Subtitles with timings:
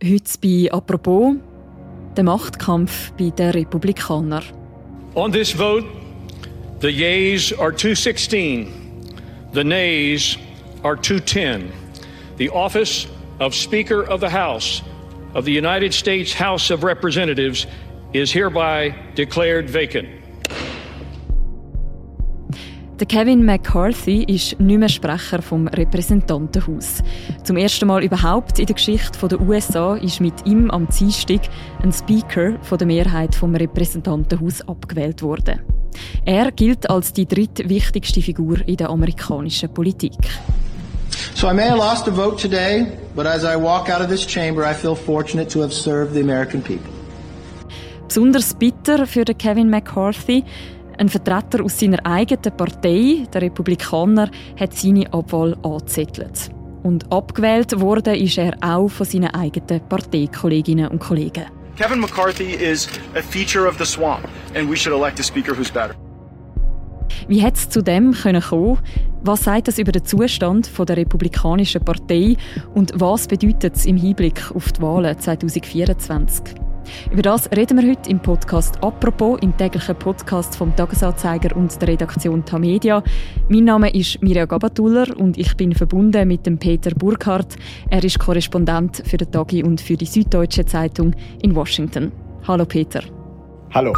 [0.00, 1.34] Heute bei «Apropos»
[2.16, 4.44] der Machtkampf bei den Republikanern.
[5.16, 5.84] On this vote,
[6.80, 8.68] the yeas are 216,
[9.52, 10.38] the nays
[10.84, 11.72] are 210.
[12.36, 13.08] The office
[13.40, 14.84] of Speaker of the House
[15.34, 17.66] of the United States House of Representatives
[18.12, 20.08] is hereby declared vacant.
[22.98, 27.04] Der Kevin McCarthy ist nicht mehr Sprecher vom Repräsentantenhaus.
[27.44, 31.42] Zum ersten Mal überhaupt in der Geschichte der USA ist mit ihm am Dienstag
[31.80, 35.60] ein Speaker von der Mehrheit vom Repräsentantenhaus abgewählt worden.
[36.24, 40.18] Er gilt als die drittwichtigste Figur in der amerikanischen Politik.
[41.36, 42.84] So I may have lost a vote today,
[43.14, 46.20] but as I walk out of this chamber, I feel fortunate to have served the
[46.20, 46.90] American people.
[48.08, 50.42] Besonders bitter für Kevin McCarthy.
[50.98, 56.50] Ein Vertreter aus seiner eigenen Partei, der Republikaner, hat seine Abwahl angezettelt.
[56.82, 61.44] Und abgewählt wurde ist er auch von seinen eigenen Parteikolleginnen und Kollegen.
[61.76, 65.70] Kevin McCarthy is a feature of the swamp, and we should elect a speaker who's
[65.70, 65.94] better.
[67.28, 68.78] Wie hat es zu dem können kommen?
[69.22, 72.36] Was sagt das über den Zustand der Republikanischen Partei
[72.74, 76.67] und was bedeutet es im Hinblick auf die Wahlen 2024?
[77.10, 81.88] Über das reden wir heute im Podcast «Apropos», im täglichen Podcast vom «Tagesanzeiger» und der
[81.88, 83.02] Redaktion Tamedia.
[83.48, 87.56] Mein Name ist Mirja Gabatuller und ich bin verbunden mit dem Peter Burkhardt.
[87.90, 92.12] Er ist Korrespondent für den Tagi und für die Süddeutsche Zeitung in Washington.
[92.46, 93.02] Hallo Peter.
[93.74, 93.92] Hallo.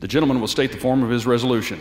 [0.00, 1.78] The gentleman will state the form of his resolution.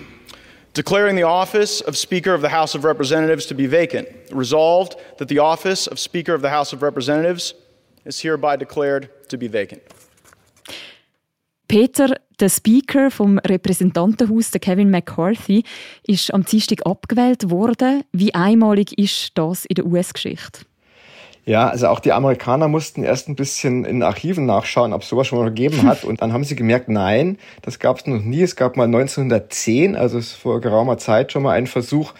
[0.75, 4.09] Declaring the office of Speaker of the House of Representatives to be vacant.
[4.29, 7.53] Resolved that the office of Speaker of the House of Representatives
[8.03, 9.81] is hereby declared to be vacant.
[11.69, 15.63] Peter, der Speaker vom Repräsentantenhaus, der Kevin McCarthy,
[16.03, 18.03] ist am Dienstag abgewählt worden.
[18.11, 20.65] Wie einmalig ist das in der US-Geschichte?
[21.45, 25.27] Ja, also auch die Amerikaner mussten erst ein bisschen in Archiven nachschauen, ob es sowas
[25.27, 26.03] schon mal gegeben hat.
[26.03, 28.41] Und dann haben sie gemerkt, nein, das gab es noch nie.
[28.41, 32.13] Es gab mal 1910, also vor geraumer Zeit schon mal einen Versuch,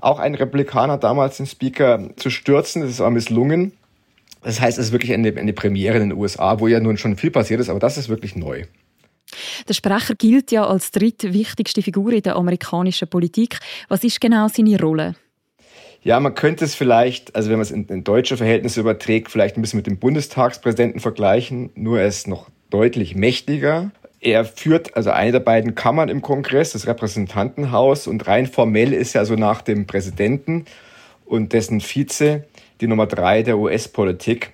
[0.00, 2.82] auch einen Republikaner damals den Speaker zu stürzen.
[2.82, 3.72] Das ist aber misslungen.
[4.42, 7.16] Das heißt, es ist wirklich eine, eine Premiere in den USA, wo ja nun schon
[7.16, 8.64] viel passiert ist, aber das ist wirklich neu.
[9.68, 13.58] Der Sprecher gilt ja als drittwichtigste Figur in der amerikanischen Politik.
[13.88, 15.14] Was ist genau seine Rolle?
[16.04, 19.56] Ja, man könnte es vielleicht, also wenn man es in, in deutsche Verhältnisse überträgt, vielleicht
[19.56, 23.92] ein bisschen mit dem Bundestagspräsidenten vergleichen, nur er ist noch deutlich mächtiger.
[24.20, 29.14] Er führt also eine der beiden Kammern im Kongress, das Repräsentantenhaus, und rein formell ist
[29.14, 30.64] er also nach dem Präsidenten
[31.24, 32.44] und dessen Vize
[32.80, 34.52] die Nummer drei der US-Politik.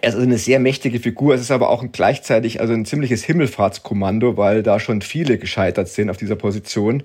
[0.00, 1.34] Er ist also eine sehr mächtige Figur.
[1.34, 6.08] Es ist aber auch gleichzeitig also ein ziemliches Himmelfahrtskommando, weil da schon viele gescheitert sind
[6.08, 7.02] auf dieser Position.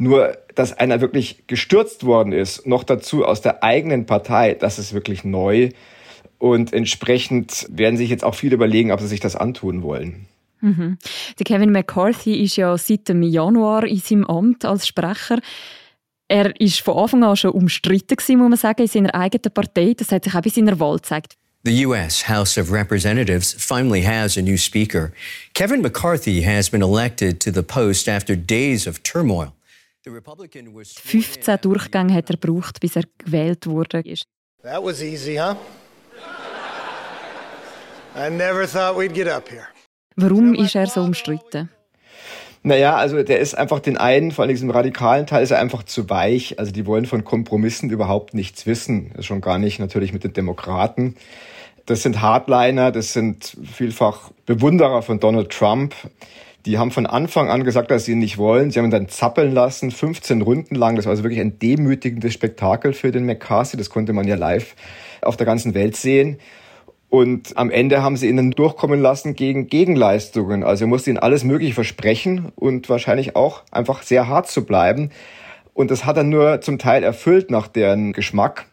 [0.00, 4.94] Nur, dass einer wirklich gestürzt worden ist, noch dazu aus der eigenen Partei, das ist
[4.94, 5.68] wirklich neu.
[6.38, 10.26] Und entsprechend werden sich jetzt auch viele überlegen, ob sie sich das antun wollen.
[10.62, 10.96] Mhm.
[11.38, 15.38] Der Kevin McCarthy ist ja seit dem Januar in seinem Amt als Sprecher.
[16.28, 19.92] Er ist von Anfang an schon umstritten gewesen, muss man sagen, in seiner eigenen Partei.
[19.94, 21.36] Das hat sich auch bei seiner Wahl gezeigt.
[21.64, 22.26] The U.S.
[22.26, 25.12] House of Representatives finally has a new speaker.
[25.52, 29.52] Kevin McCarthy has been elected to the post after days of turmoil.
[30.02, 34.02] 15 Durchgänge hat er gebraucht, bis er gewählt wurde.
[34.62, 35.56] That was easy, huh?
[38.16, 39.66] I never thought we'd get up here.
[40.16, 41.68] Warum ist er so umstritten?
[42.62, 45.82] Naja, also der ist einfach den einen, vor allem diesem radikalen Teil, ist er einfach
[45.82, 46.58] zu weich.
[46.58, 49.12] Also die wollen von Kompromissen überhaupt nichts wissen.
[49.20, 51.16] Schon gar nicht natürlich mit den Demokraten.
[51.86, 55.94] Das sind Hardliner, das sind vielfach Bewunderer von Donald Trump.
[56.66, 58.70] Die haben von Anfang an gesagt, dass sie ihn nicht wollen.
[58.70, 60.96] Sie haben ihn dann zappeln lassen, 15 Runden lang.
[60.96, 63.76] Das war also wirklich ein demütigendes Spektakel für den McCarthy.
[63.76, 64.74] Das konnte man ja live
[65.22, 66.38] auf der ganzen Welt sehen.
[67.08, 70.62] Und am Ende haben sie ihn dann durchkommen lassen gegen Gegenleistungen.
[70.62, 75.10] Also er musste ihnen alles Mögliche versprechen und wahrscheinlich auch einfach sehr hart zu bleiben.
[75.74, 78.66] Und das hat er nur zum Teil erfüllt nach deren Geschmack.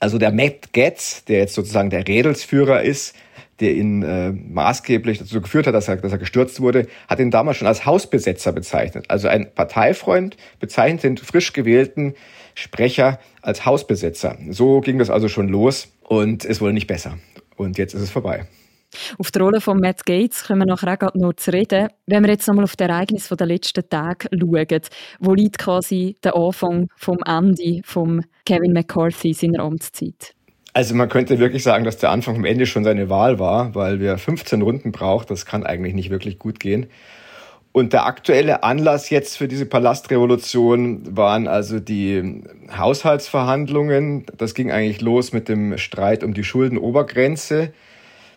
[0.00, 3.14] Also der Matt Getz, der jetzt sozusagen der Rädelsführer ist,
[3.60, 7.30] der ihn äh, maßgeblich dazu geführt hat, dass er, dass er gestürzt wurde, hat ihn
[7.30, 9.06] damals schon als Hausbesetzer bezeichnet.
[9.08, 12.14] Also ein Parteifreund bezeichnet den frisch gewählten
[12.54, 14.38] Sprecher als Hausbesetzer.
[14.50, 17.18] So ging das also schon los und es wurde nicht besser.
[17.56, 18.46] Und jetzt ist es vorbei.
[19.18, 21.88] Auf die Rolle von Matt Gates können wir nachher auch noch zu reden.
[22.06, 24.80] Wenn wir jetzt nochmal auf die Ereignisse der letzten Tage schauen,
[25.20, 30.34] wo liegt quasi der Anfang vom Ende von Kevin McCarthy seiner Amtszeit?
[30.74, 34.00] Also man könnte wirklich sagen, dass der Anfang vom Ende schon seine Wahl war, weil
[34.00, 35.30] wir 15 Runden braucht.
[35.30, 36.88] Das kann eigentlich nicht wirklich gut gehen.
[37.70, 42.42] Und der aktuelle Anlass jetzt für diese Palastrevolution waren also die
[42.76, 44.26] Haushaltsverhandlungen.
[44.36, 47.72] Das ging eigentlich los mit dem Streit um die Schuldenobergrenze.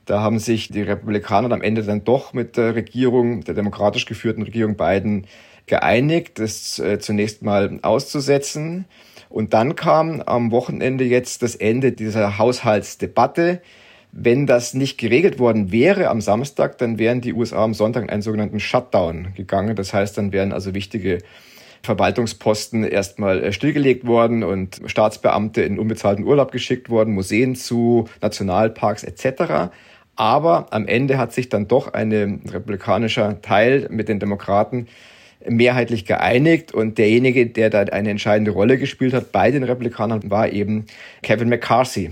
[0.06, 4.44] Da haben sich die Republikaner am Ende dann doch mit der Regierung, der demokratisch geführten
[4.44, 5.26] Regierung Biden
[5.66, 8.86] geeinigt, das äh, zunächst mal auszusetzen.
[9.30, 13.62] Und dann kam am Wochenende jetzt das Ende dieser Haushaltsdebatte.
[14.12, 18.10] Wenn das nicht geregelt worden wäre am Samstag, dann wären die USA am Sonntag in
[18.10, 19.76] einen sogenannten Shutdown gegangen.
[19.76, 21.20] Das heißt, dann wären also wichtige
[21.84, 29.04] Verwaltungsposten erstmal äh, stillgelegt worden und Staatsbeamte in unbezahlten Urlaub geschickt worden, Museen zu, Nationalparks
[29.04, 29.72] etc.
[30.16, 34.88] Aber am Ende hat sich dann doch ein republikanischer Teil mit den Demokraten
[35.48, 40.52] mehrheitlich geeinigt und derjenige, der da eine entscheidende Rolle gespielt hat bei den Republikanern, war
[40.52, 40.86] eben
[41.22, 42.12] Kevin McCarthy.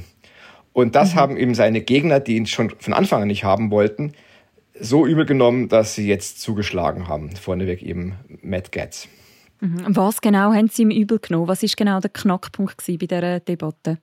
[0.74, 1.20] Und das mhm.
[1.20, 4.14] haben eben seine Gegner, die ihn schon von Anfang an nicht haben wollten,
[4.80, 7.32] so übel genommen, dass sie jetzt zugeschlagen haben.
[7.36, 9.08] Vorneweg eben Matt Gaetz.
[9.62, 9.86] Mhm.
[9.88, 11.48] Was genau haben Sie ihm übel genommen?
[11.48, 14.00] Was ist genau der Knackpunkt bei dieser Debatte?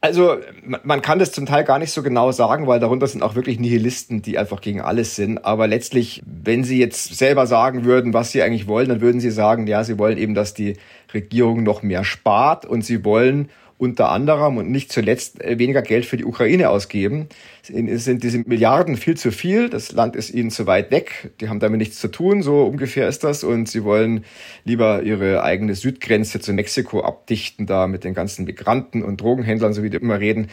[0.00, 0.36] Also
[0.84, 3.58] man kann das zum Teil gar nicht so genau sagen, weil darunter sind auch wirklich
[3.58, 5.44] Nihilisten, die einfach gegen alles sind.
[5.44, 9.32] Aber letztlich, wenn Sie jetzt selber sagen würden, was Sie eigentlich wollen, dann würden Sie
[9.32, 10.76] sagen, ja, Sie wollen eben, dass die
[11.12, 16.04] Regierung noch mehr spart und Sie wollen unter anderem und nicht zuletzt äh, weniger Geld
[16.04, 17.28] für die Ukraine ausgeben.
[17.62, 19.70] Es sind diese Milliarden viel zu viel.
[19.70, 21.30] Das Land ist ihnen zu weit weg.
[21.40, 22.42] Die haben damit nichts zu tun.
[22.42, 23.44] So ungefähr ist das.
[23.44, 24.24] Und sie wollen
[24.64, 29.82] lieber ihre eigene Südgrenze zu Mexiko abdichten, da mit den ganzen Migranten und Drogenhändlern, so
[29.82, 30.48] wie die immer reden.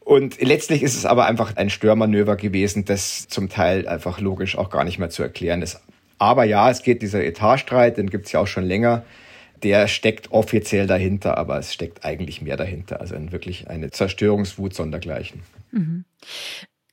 [0.00, 4.70] Und letztlich ist es aber einfach ein Störmanöver gewesen, das zum Teil einfach logisch auch
[4.70, 5.80] gar nicht mehr zu erklären ist.
[6.18, 9.02] Aber ja, es geht dieser Etatstreit, den gibt's ja auch schon länger
[9.64, 13.00] der steckt offiziell dahinter, aber es steckt eigentlich mehr dahinter.
[13.00, 15.42] Also wirklich eine Zerstörungswut sondergleichen.
[15.72, 16.04] Mhm.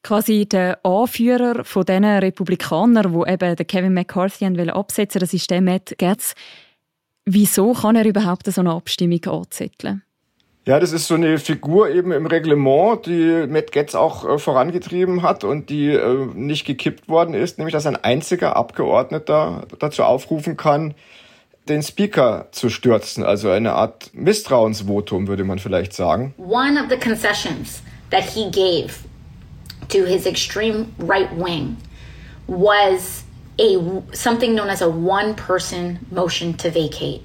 [0.03, 5.62] Quasi der Anführer von diesen Republikanern, wo eben der Kevin McCarthy absetzen das ist der
[5.62, 6.33] Matt Gaetz.
[7.25, 10.01] Wieso kann er überhaupt so eine Abstimmung anzetteln?
[10.65, 15.23] Ja, das ist so eine Figur eben im Reglement, die Matt Getz auch äh, vorangetrieben
[15.23, 20.57] hat und die äh, nicht gekippt worden ist, nämlich dass ein einziger Abgeordneter dazu aufrufen
[20.57, 20.94] kann,
[21.67, 26.33] den Speaker zu stürzen, also eine Art Misstrauensvotum, würde man vielleicht sagen.
[26.37, 29.03] One of the concessions that he gave
[29.89, 31.77] to his extreme right wing
[32.47, 33.23] was
[33.59, 33.77] a
[34.13, 37.21] something known as a one person motion to vacate,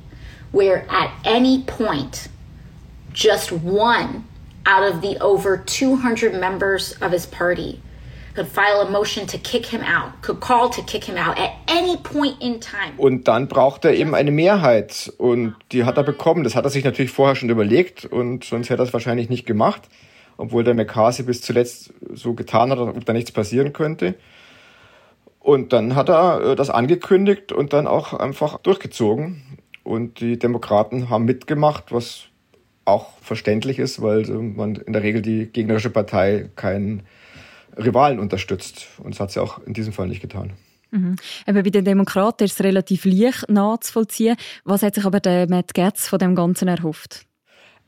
[0.53, 2.29] where at any point
[3.13, 4.25] just one
[4.67, 7.81] out of the over 200 members of his party
[8.37, 11.53] could file a motion to kick him out, could call to kick him out at
[11.67, 12.93] any point in time.
[12.99, 16.45] Und dann braucht er eben eine Mehrheit und die hat er bekommen.
[16.45, 19.47] Das hat er sich natürlich vorher schon überlegt und sonst hätte er es wahrscheinlich nicht
[19.47, 19.89] gemacht,
[20.37, 24.15] obwohl der McCarthy bis zuletzt so getan hat, ob da nichts passieren könnte.
[25.41, 29.59] Und dann hat er äh, das angekündigt und dann auch einfach durchgezogen.
[29.83, 32.25] Und die Demokraten haben mitgemacht, was
[32.85, 37.05] auch verständlich ist, weil man in der Regel die gegnerische Partei keinen
[37.77, 38.87] Rivalen unterstützt.
[38.99, 40.53] Und das hat sie auch in diesem Fall nicht getan.
[40.91, 41.17] Mhm.
[41.47, 44.37] Eben bei den Demokraten ist es relativ leicht nachzuvollziehen.
[44.65, 47.27] Was hat sich aber der Matt Getz von dem Ganzen erhofft?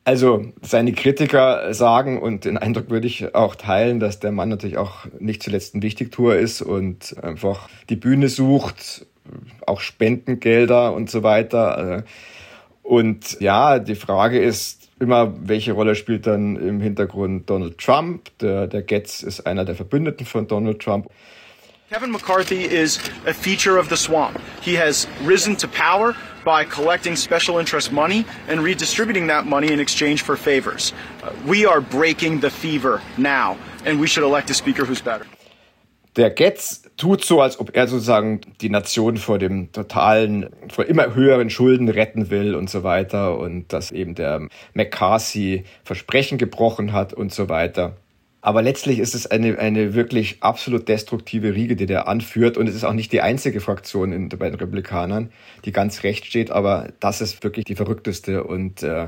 [0.05, 4.79] Also seine Kritiker sagen, und den Eindruck würde ich auch teilen, dass der Mann natürlich
[4.79, 9.06] auch nicht zuletzt ein Wichtigtour ist und einfach die Bühne sucht,
[9.67, 12.05] auch Spendengelder und so weiter.
[12.82, 18.31] Und ja, die Frage ist, immer, welche Rolle spielt dann im Hintergrund Donald Trump?
[18.40, 21.08] Der, der Getz ist einer der Verbündeten von Donald Trump.
[21.90, 24.38] Kevin McCarthy is a feature of the swamp.
[24.60, 26.14] He has risen to power
[26.44, 30.93] by collecting special interest money and redistributing that money in exchange for favors.
[31.22, 35.24] Uh, we are breaking the fever now, and we should elect a speaker who's better.
[36.14, 41.14] Der Getz tut so, als ob er sozusagen die Nation vor dem totalen, vor immer
[41.14, 47.14] höheren Schulden retten will und so weiter und dass eben der McCarthy Versprechen gebrochen hat
[47.14, 47.96] und so weiter.
[48.40, 52.56] Aber letztlich ist es eine, eine wirklich absolut destruktive Riege, die der anführt.
[52.56, 55.31] Und es ist auch nicht die einzige Fraktion in, bei den Republikanern,
[55.64, 56.50] die ganz recht steht.
[56.50, 59.06] Aber das ist wirklich die verrückteste und äh,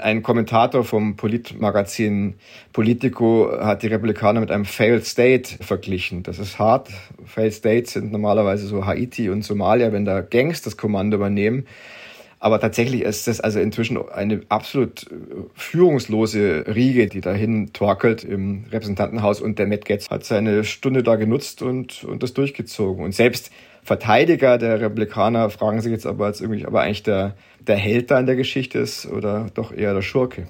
[0.00, 2.34] ein Kommentator vom Politmagazin
[2.72, 6.22] Politico hat die Republikaner mit einem Failed State verglichen.
[6.24, 6.88] Das ist hart.
[7.24, 11.66] Failed States sind normalerweise so Haiti und Somalia, wenn da Gangs das Kommando übernehmen.
[12.40, 15.06] Aber tatsächlich ist das also inzwischen eine absolut
[15.54, 19.40] führungslose Riege, die dahin torkelt im Repräsentantenhaus.
[19.40, 23.02] Und der Matt Gaetz hat seine Stunde da genutzt und, und das durchgezogen.
[23.02, 23.50] Und selbst
[23.84, 28.18] Verteidiger der Republikaner fragen sich jetzt aber, als irgendwie, aber eigentlich der, der Held da
[28.18, 30.46] in der Geschichte ist oder doch eher der Schurke.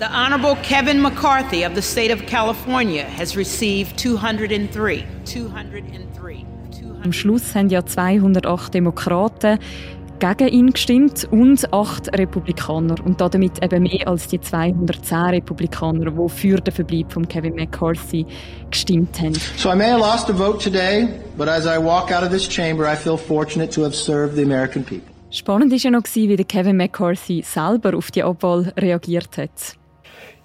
[0.00, 5.04] The Honorable Kevin McCarthy of the state of California has received 203.
[5.24, 6.44] 203.
[7.04, 9.58] Am Schluss haben ja 208 Demokraten
[10.18, 16.28] gegen ihn gestimmt und acht Republikaner und damit eben mehr als die 210 Republikaner, die
[16.28, 18.26] für den Verbleib von Kevin McCarthy
[18.70, 19.34] gestimmt haben.
[19.56, 22.48] So I may have lost a vote today, but as I walk out of this
[22.48, 25.06] chamber, I feel fortunate to have served the American people.
[25.30, 29.77] Spannend war ja noch, wie Kevin McCarthy selber auf die Abwahl reagiert hat.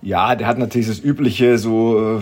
[0.03, 2.22] Ja, der hat natürlich das Übliche, so, äh,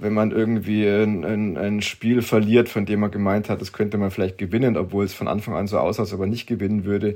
[0.00, 3.96] wenn man irgendwie ein, ein, ein, Spiel verliert, von dem man gemeint hat, das könnte
[3.96, 6.84] man vielleicht gewinnen, obwohl es von Anfang an so aussah, als ob er nicht gewinnen
[6.84, 7.14] würde,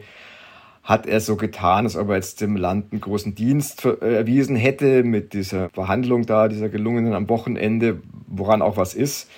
[0.85, 4.55] hat er so getan, als ob er jetzt dem Land einen großen Dienst äh, erwiesen
[4.55, 9.29] hätte mit dieser Verhandlung da, dieser gelungenen am Wochenende, woran auch was ist.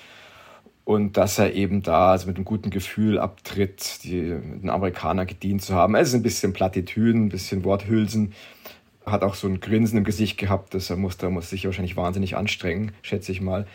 [0.84, 5.62] Und dass er eben da also mit einem guten Gefühl abtritt, die, den Amerikaner gedient
[5.62, 5.94] zu haben.
[5.94, 8.34] Es ist ein bisschen Plattitüden, ein bisschen Worthülsen
[9.10, 11.96] hat auch so ein Grinsen im Gesicht gehabt, dass er muss, da muss sich wahrscheinlich
[11.96, 13.66] wahnsinnig anstrengen, schätze ich mal.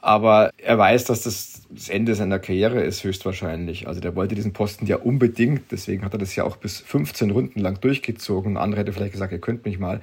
[0.00, 3.88] Aber er weiß, dass das das Ende seiner Karriere ist, höchstwahrscheinlich.
[3.88, 7.30] Also der wollte diesen Posten ja unbedingt, deswegen hat er das ja auch bis 15
[7.30, 8.52] Runden lang durchgezogen.
[8.52, 10.00] Ein anderer hätte vielleicht gesagt, ihr könnt mich mal.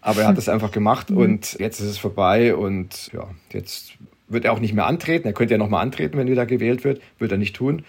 [0.00, 1.16] Aber er hat es einfach gemacht mhm.
[1.16, 3.94] und jetzt ist es vorbei und ja, jetzt
[4.28, 5.26] wird er auch nicht mehr antreten.
[5.26, 7.84] Er könnte ja nochmal antreten, wenn wieder gewählt wird, wird er nicht tun.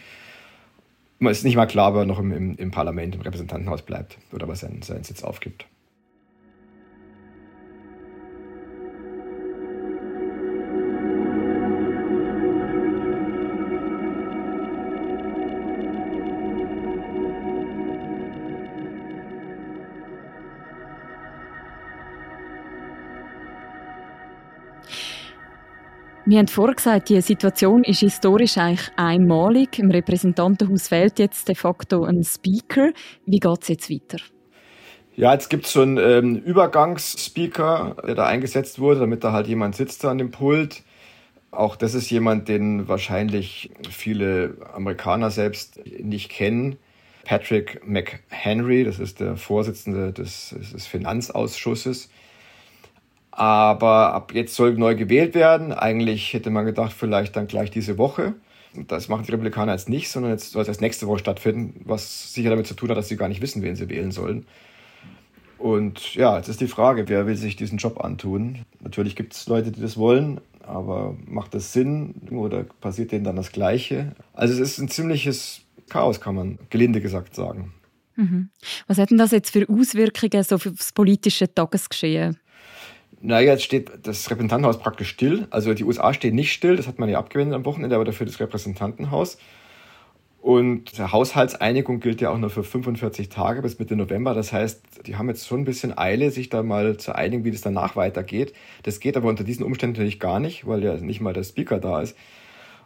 [1.19, 4.17] Man ist nicht mal klar, ob er noch im, im, im Parlament, im Repräsentantenhaus bleibt
[4.33, 5.65] oder was seinen, seinen Sitz aufgibt.
[26.27, 29.77] Wir haben vorher gesagt, die Situation ist historisch eigentlich einmalig.
[29.77, 32.93] Im Repräsentantenhaus fehlt jetzt de facto ein Speaker.
[33.27, 34.17] Wie geht es jetzt weiter?
[35.15, 39.45] Ja, jetzt gibt es so einen ähm, Übergangsspeaker, der da eingesetzt wurde, damit da halt
[39.45, 40.81] jemand sitzt an dem Pult.
[41.51, 46.77] Auch das ist jemand, den wahrscheinlich viele Amerikaner selbst nicht kennen.
[47.23, 52.09] Patrick McHenry, das ist der Vorsitzende des, des Finanzausschusses.
[53.37, 55.73] Aber ab jetzt soll neu gewählt werden.
[55.73, 58.33] Eigentlich hätte man gedacht, vielleicht dann gleich diese Woche.
[58.87, 62.33] Das machen die Republikaner jetzt nicht, sondern jetzt soll es erst nächste Woche stattfinden, was
[62.33, 64.45] sicher damit zu tun hat, dass sie gar nicht wissen, wen sie wählen sollen.
[65.57, 68.59] Und ja, jetzt ist die Frage, wer will sich diesen Job antun?
[68.81, 73.35] Natürlich gibt es Leute, die das wollen, aber macht das Sinn oder passiert denen dann
[73.35, 74.15] das Gleiche?
[74.33, 77.73] Also es ist ein ziemliches Chaos, kann man gelinde gesagt sagen.
[78.15, 78.49] Mhm.
[78.87, 82.37] Was hat denn das jetzt für Auswirkungen so für das politische Tagesgeschehen?
[83.25, 85.47] Naja, jetzt steht das Repräsentantenhaus praktisch still.
[85.49, 88.27] Also die USA stehen nicht still, das hat man ja abgewendet am Wochenende, aber dafür
[88.27, 89.39] das Repräsentantenhaus.
[90.41, 94.35] Und die Haushaltseinigung gilt ja auch nur für 45 Tage bis Mitte November.
[94.35, 97.49] Das heißt, die haben jetzt schon ein bisschen Eile, sich da mal zu einigen, wie
[97.49, 98.53] das danach weitergeht.
[98.83, 101.79] Das geht aber unter diesen Umständen natürlich gar nicht, weil ja nicht mal der Speaker
[101.79, 102.15] da ist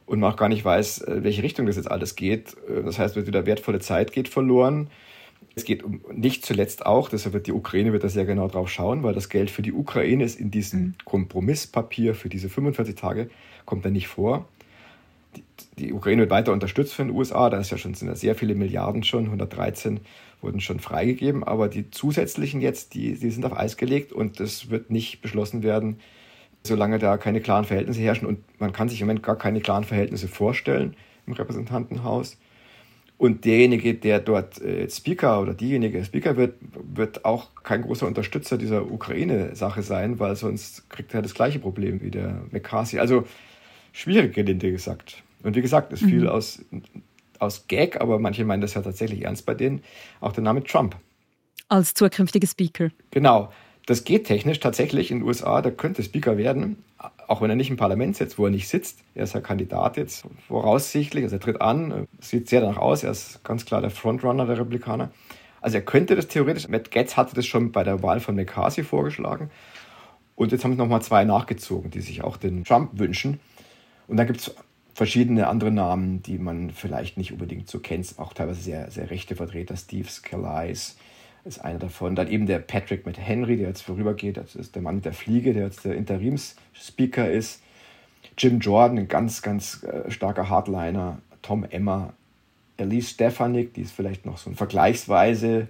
[0.06, 2.56] und man auch gar nicht weiß, welche Richtung das jetzt alles geht.
[2.86, 4.90] Das heißt, wieder wertvolle Zeit geht verloren.
[5.60, 8.70] Es geht um nicht zuletzt auch, deshalb wird die Ukraine wird da sehr genau drauf
[8.70, 10.96] schauen, weil das Geld für die Ukraine ist in diesem mhm.
[11.04, 13.30] Kompromisspapier für diese 45 Tage,
[13.66, 14.48] kommt da nicht vor.
[15.36, 15.44] Die,
[15.78, 18.36] die, Ukraine wird weiter unterstützt von den USA, da ist ja schon, sind ja sehr
[18.36, 20.00] viele Milliarden schon, 113
[20.40, 24.70] wurden schon freigegeben, aber die zusätzlichen jetzt, die, die sind auf Eis gelegt und das
[24.70, 26.00] wird nicht beschlossen werden,
[26.64, 29.84] solange da keine klaren Verhältnisse herrschen und man kann sich im Moment gar keine klaren
[29.84, 30.96] Verhältnisse vorstellen
[31.28, 32.38] im Repräsentantenhaus.
[33.20, 36.56] Und derjenige, der dort äh, Speaker oder diejenige Speaker wird,
[36.96, 42.02] wird auch kein großer Unterstützer dieser Ukraine-Sache sein, weil sonst kriegt er das gleiche Problem
[42.02, 42.98] wie der McCarthy.
[42.98, 43.28] Also
[43.92, 45.22] schwierig, gelinde gesagt.
[45.44, 46.08] Und wie gesagt, es mhm.
[46.08, 46.64] fiel aus,
[47.40, 49.84] aus Gag, aber manche meinen das ja tatsächlich ernst bei denen,
[50.22, 50.96] auch der Name Trump.
[51.68, 52.90] Als zukünftiger Speaker.
[53.12, 53.52] Genau.
[53.90, 56.84] Das geht technisch tatsächlich in den USA, da könnte Speaker werden,
[57.28, 59.00] auch wenn er nicht im Parlament sitzt, wo er nicht sitzt.
[59.16, 63.10] Er ist ja Kandidat jetzt voraussichtlich, also er tritt an, sieht sehr danach aus, er
[63.10, 65.10] ist ganz klar der Frontrunner der Republikaner.
[65.60, 68.84] Also er könnte das theoretisch, Matt Getz hatte das schon bei der Wahl von McCarthy
[68.84, 69.50] vorgeschlagen.
[70.36, 73.40] Und jetzt haben es nochmal zwei nachgezogen, die sich auch den Trump wünschen.
[74.08, 74.54] Und dann gibt es
[74.94, 79.36] verschiedene andere Namen, die man vielleicht nicht unbedingt so kennt, auch teilweise sehr, sehr rechte
[79.36, 80.94] Vertreter, Steve Scalise,
[81.50, 82.16] ist einer davon.
[82.16, 84.38] Dann eben der Patrick mit Henry, der jetzt vorübergeht.
[84.38, 87.62] Das ist der Mann mit der Fliege, der jetzt der Interimsspeaker ist.
[88.38, 91.20] Jim Jordan, ein ganz, ganz äh, starker Hardliner.
[91.42, 92.14] Tom Emmer.
[92.78, 95.68] Elise Stefanik, die ist vielleicht noch so ein vergleichsweise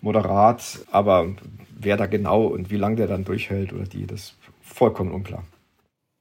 [0.00, 1.34] moderat, aber
[1.76, 5.44] wer da genau und wie lange der dann durchhält oder die, das ist vollkommen unklar.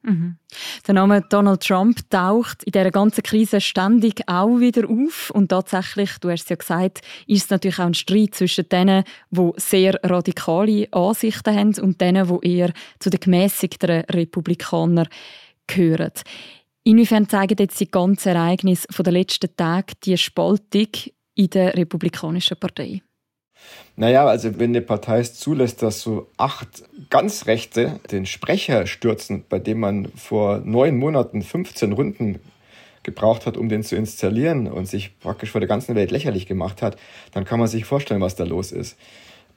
[0.04, 0.38] Mhm.
[0.86, 5.32] Der Name Donald Trump taucht in dieser ganzen Krise ständig auch wieder auf.
[5.32, 9.06] Und tatsächlich, du hast es ja gesagt, ist es natürlich auch ein Streit zwischen denen,
[9.32, 15.08] die sehr radikale Ansichten haben und denen, die eher zu den gemäßigten Republikanern
[15.68, 16.12] gehören.
[16.84, 20.90] Inwiefern zeigen jetzt die ganzen Ereignisse der letzten Tage die Spaltung
[21.36, 23.02] in der Republikanischen Partei?
[23.96, 29.44] Naja, also wenn eine Partei es zulässt, dass so acht ganz Rechte den Sprecher stürzen,
[29.48, 32.40] bei dem man vor neun Monaten 15 Runden
[33.04, 36.82] gebraucht hat, um den zu installieren und sich praktisch vor der ganzen Welt lächerlich gemacht
[36.82, 36.98] hat,
[37.32, 38.98] dann kann man sich vorstellen, was da los ist.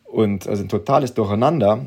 [0.05, 1.87] Und also ein totales Durcheinander.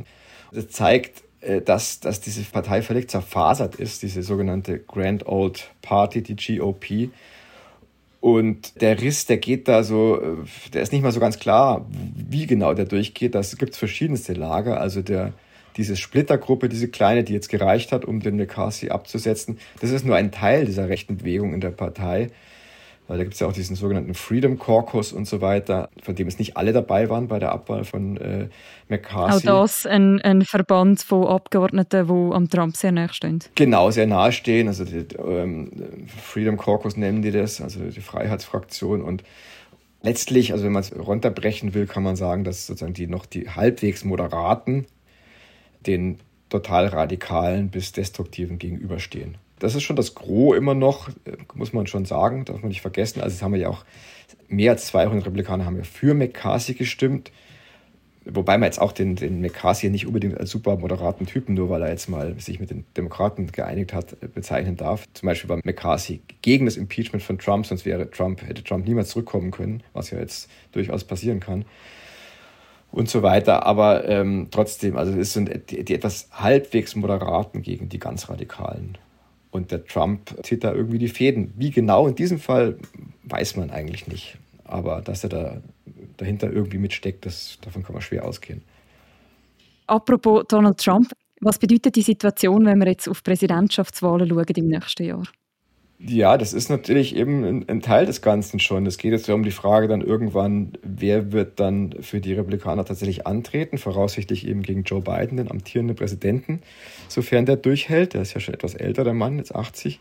[0.51, 6.23] Das zeigt, äh, dass, dass diese Partei völlig zerfasert ist, diese sogenannte Grand Old Party,
[6.23, 7.11] die GOP.
[8.21, 11.85] Und der Riss, der geht da so, äh, der ist nicht mal so ganz klar,
[12.29, 13.35] wie genau der durchgeht.
[13.35, 14.79] Das gibt es verschiedenste Lager.
[14.79, 15.33] Also der,
[15.77, 20.15] diese Splittergruppe, diese kleine, die jetzt gereicht hat, um den McCarthy abzusetzen, das ist nur
[20.15, 22.29] ein Teil dieser rechten Bewegung in der Partei
[23.09, 26.27] weil da gibt es ja auch diesen sogenannten Freedom Caucus und so weiter, von dem
[26.27, 28.49] es nicht alle dabei waren bei der Abwahl von äh,
[28.87, 29.49] McCarthy.
[29.49, 33.39] Auch das ein, ein Verband von Abgeordneten, die am Trump sehr nahe stehen.
[33.55, 34.67] Genau, sehr nahe stehen.
[34.67, 35.71] Also die, ähm,
[36.21, 39.23] Freedom Caucus nennen die das, also die Freiheitsfraktion und
[40.01, 43.49] letztlich, also wenn man es runterbrechen will, kann man sagen, dass sozusagen die noch die
[43.49, 44.85] halbwegs moderaten
[45.85, 51.73] den total radikalen bis destruktiven gegenüberstehen das ist schon das Gros immer noch, äh, muss
[51.73, 53.21] man schon sagen, darf man nicht vergessen.
[53.21, 53.85] Also es haben wir ja auch
[54.47, 57.31] mehr als 200 Republikaner haben ja für McCarthy gestimmt.
[58.33, 61.81] Wobei man jetzt auch den, den McCarthy nicht unbedingt als super moderaten Typen, nur weil
[61.81, 65.05] er jetzt mal sich mit den Demokraten geeinigt hat, bezeichnen darf.
[65.13, 69.09] Zum Beispiel war McCarthy gegen das Impeachment von Trump, sonst wäre Trump, hätte Trump niemals
[69.09, 71.65] zurückkommen können, was ja jetzt durchaus passieren kann.
[72.91, 73.65] Und so weiter.
[73.65, 78.97] Aber ähm, trotzdem, also es sind die, die etwas halbwegs moderaten gegen die ganz radikalen.
[79.51, 81.53] Und der Trump zieht da irgendwie die Fäden.
[81.57, 82.77] Wie genau in diesem Fall,
[83.23, 84.37] weiß man eigentlich nicht.
[84.63, 85.61] Aber dass er da
[86.17, 88.61] dahinter irgendwie mitsteckt, das, davon kann man schwer ausgehen.
[89.87, 95.03] Apropos Donald Trump, was bedeutet die Situation, wenn wir jetzt auf Präsidentschaftswahlen schauen im nächsten
[95.03, 95.23] Jahr?
[96.01, 98.85] Ja, das ist natürlich eben ein, ein, Teil des Ganzen schon.
[98.85, 102.85] Es geht jetzt ja um die Frage dann irgendwann, wer wird dann für die Republikaner
[102.85, 106.61] tatsächlich antreten, voraussichtlich eben gegen Joe Biden, den amtierenden Präsidenten,
[107.09, 108.13] sofern der durchhält.
[108.13, 109.99] Der ist ja schon etwas älter, der Mann, jetzt 80.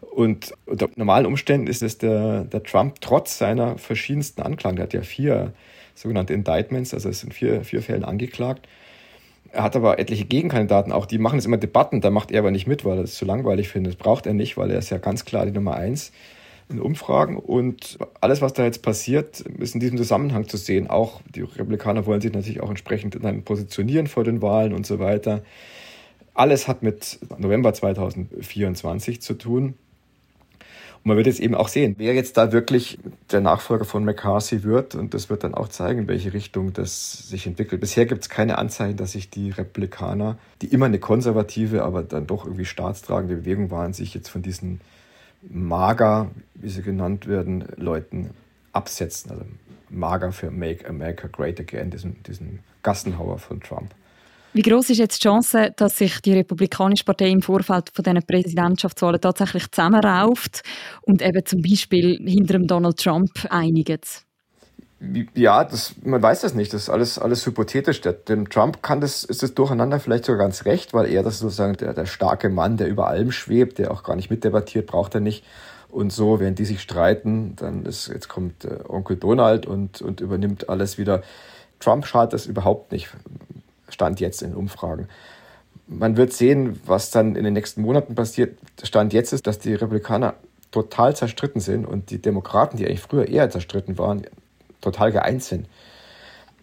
[0.00, 4.92] Und unter normalen Umständen ist es der, der Trump trotz seiner verschiedensten Anklagen, der hat
[4.92, 5.52] ja vier
[5.94, 8.66] sogenannte Indictments, also es sind vier, vier Fällen angeklagt,
[9.52, 12.50] er hat aber etliche Gegenkandidaten auch, die machen jetzt immer Debatten, da macht er aber
[12.50, 13.94] nicht mit, weil er es zu langweilig findet.
[13.94, 16.12] Das braucht er nicht, weil er ist ja ganz klar die Nummer eins
[16.68, 17.36] in Umfragen.
[17.36, 20.88] Und alles, was da jetzt passiert, ist in diesem Zusammenhang zu sehen.
[20.88, 25.00] Auch die Republikaner wollen sich natürlich auch entsprechend dann positionieren vor den Wahlen und so
[25.00, 25.42] weiter.
[26.32, 29.74] Alles hat mit November 2024 zu tun.
[31.02, 32.98] Und man wird jetzt eben auch sehen, wer jetzt da wirklich
[33.30, 34.94] der Nachfolger von McCarthy wird.
[34.94, 37.80] Und das wird dann auch zeigen, in welche Richtung das sich entwickelt.
[37.80, 42.26] Bisher gibt es keine Anzeichen, dass sich die Republikaner, die immer eine konservative, aber dann
[42.26, 44.80] doch irgendwie staatstragende Bewegung waren, sich jetzt von diesen
[45.48, 48.30] Mager, wie sie genannt werden, Leuten
[48.72, 49.30] absetzen.
[49.30, 49.44] Also
[49.88, 53.94] Mager für Make America Great Again, diesen, diesen Gassenhauer von Trump.
[54.52, 58.22] Wie groß ist jetzt die Chance, dass sich die Republikanische Partei im Vorfeld von diesen
[58.26, 60.62] Präsidentschaftswahlen tatsächlich zusammenrauft
[61.02, 64.24] und eben zum Beispiel hinter dem Donald Trump einigt?
[65.34, 66.74] Ja, das, man weiß das nicht.
[66.74, 68.00] Das ist alles, alles hypothetisch.
[68.00, 71.38] Der, dem Trump kann das, ist das Durcheinander vielleicht sogar ganz recht, weil er das
[71.38, 75.14] sozusagen der, der starke Mann, der über allem schwebt, der auch gar nicht mitdebattiert, braucht
[75.14, 75.44] er nicht.
[75.88, 80.20] Und so, während die sich streiten, dann ist, jetzt kommt äh, Onkel Donald und, und
[80.20, 81.22] übernimmt alles wieder.
[81.80, 83.08] Trump schadet das überhaupt nicht.
[84.00, 85.08] Stand jetzt in Umfragen.
[85.86, 88.58] Man wird sehen, was dann in den nächsten Monaten passiert.
[88.82, 90.36] Stand jetzt ist, dass die Republikaner
[90.70, 94.22] total zerstritten sind und die Demokraten, die eigentlich früher eher zerstritten waren,
[94.80, 95.68] total geeint sind.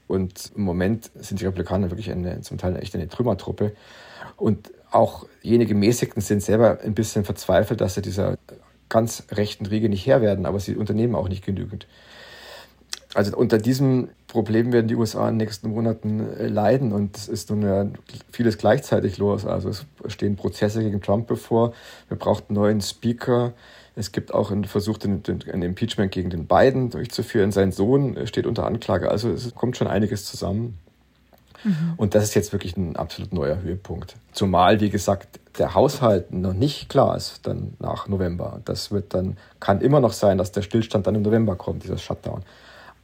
[0.08, 3.74] Und im Moment sind die Republikaner wirklich eine, zum Teil echt eine Trümmertruppe.
[4.36, 8.40] Und auch jene Gemäßigten sind selber ein bisschen verzweifelt, dass sie dieser
[8.90, 11.86] ganz rechten Riege nicht Herr werden, aber sie unternehmen auch nicht genügend.
[13.14, 17.28] Also unter diesem Problem werden die USA in den nächsten Monaten äh, leiden und es
[17.28, 17.88] ist nun ja
[18.32, 19.46] vieles gleichzeitig los.
[19.46, 21.74] Also es stehen Prozesse gegen Trump bevor.
[22.10, 23.54] Wir brauchen einen neuen Speaker.
[23.96, 27.52] Es gibt auch einen Versuch, ein Impeachment gegen den Biden durchzuführen.
[27.52, 29.10] Sein Sohn äh, steht unter Anklage.
[29.10, 30.78] Also es kommt schon einiges zusammen.
[31.64, 31.94] Mhm.
[31.96, 34.16] Und das ist jetzt wirklich ein absolut neuer Höhepunkt.
[34.34, 38.62] Zumal, wie gesagt, der Haushalt noch nicht klar ist, dann nach November.
[38.66, 41.98] Das wird dann, kann immer noch sein, dass der Stillstand dann im November kommt, dieser
[41.98, 42.44] Shutdown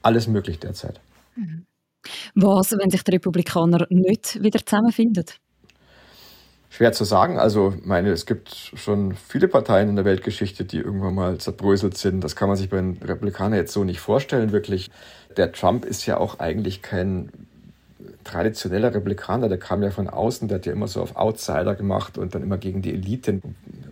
[0.04, 1.00] alles möglich derzeit.
[1.36, 1.66] Mhm.
[2.36, 5.26] Was, wenn sich die Republikaner nicht wieder zusammenfinden?
[6.70, 7.40] Schwer zu sagen.
[7.40, 12.24] Also, meine, es gibt schon viele Parteien in der Weltgeschichte, die irgendwann mal zerbröselt sind.
[12.24, 14.90] Das kann man sich bei den Republikanern jetzt so nicht vorstellen, wirklich.
[15.38, 17.32] Der Trump ist ja auch eigentlich kein
[18.24, 19.50] traditioneller Republikaner.
[19.50, 22.44] Der kam ja von außen, der hat ja immer so auf Outsider gemacht und dann
[22.44, 23.42] immer gegen die Elite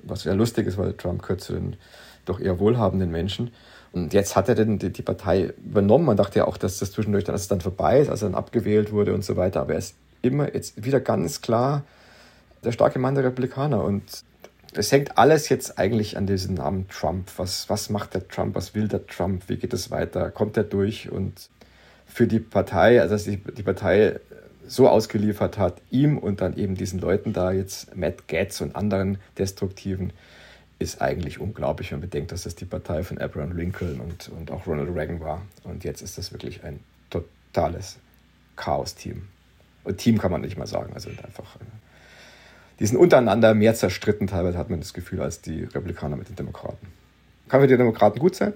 [0.04, 1.76] was ja lustig ist, weil Trump gehört zu den
[2.26, 3.52] doch eher wohlhabenden Menschen.
[3.93, 6.06] Und jetzt hat er denn die, die, Partei übernommen.
[6.06, 8.38] Man dachte ja auch, dass das zwischendurch dann, es dann vorbei ist, als er dann
[8.38, 9.62] abgewählt wurde und so weiter.
[9.62, 11.84] Aber er ist immer jetzt wieder ganz klar
[12.63, 13.84] der starke Mann der Republikaner.
[13.84, 14.04] Und
[14.73, 17.30] es hängt alles jetzt eigentlich an diesem Namen Trump.
[17.36, 18.56] Was, was macht der Trump?
[18.56, 19.43] Was will der Trump?
[19.47, 20.32] Wie geht es weiter?
[20.32, 21.12] Kommt er durch?
[21.12, 21.49] Und
[22.06, 24.19] für die Partei, also dass die, die Partei
[24.67, 29.17] so ausgeliefert hat, ihm und dann eben diesen Leuten da jetzt, Matt Gaetz und anderen
[29.38, 30.13] Destruktiven,
[30.82, 34.52] ist eigentlich unglaublich, wenn man bedenkt, dass das die Partei von Abraham Lincoln und, und
[34.52, 35.41] auch Ronald Reagan war.
[35.63, 37.98] Und jetzt ist das wirklich ein totales
[38.56, 39.28] Chaos-Team.
[39.84, 41.56] Und Team kann man nicht mal sagen, also einfach.
[41.58, 41.65] Äh,
[42.80, 46.36] die sind untereinander mehr zerstritten, teilweise hat man das Gefühl, als die Republikaner mit den
[46.36, 46.88] Demokraten.
[47.48, 48.54] Kann für die Demokraten gut sein,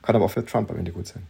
[0.00, 1.26] kann aber auch für Trump am Ende gut sein.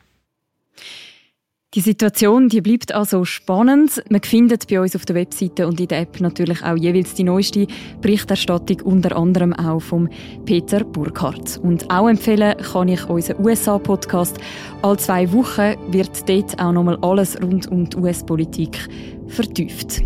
[1.75, 4.03] Die Situation die bleibt also spannend.
[4.09, 7.25] Man findet bei uns auf der Webseite und in der App natürlich auch jeweils die
[7.25, 7.67] neueste
[8.01, 10.09] Berichterstattung, unter anderem auch vom
[10.47, 11.59] Peter Burkhardt.
[11.63, 14.39] Und auch empfehlen kann ich unseren USA-Podcast.
[14.81, 18.89] Alle zwei Wochen wird dort auch nochmal alles rund um die US-Politik
[19.27, 20.01] vertieft.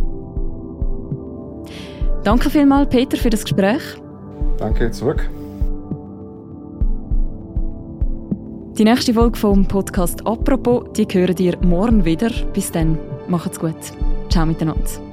[2.24, 3.82] Danke vielmals, Peter, für das Gespräch.
[4.58, 5.30] Danke, zurück.
[8.78, 12.30] Die nächste Folge vom Podcast «Apropos», die hören ihr morgen wieder.
[12.54, 13.76] Bis dann, macht's gut.
[14.30, 15.11] Ciao miteinander.